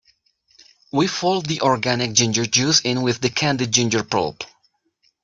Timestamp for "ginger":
2.13-2.47, 3.71-4.03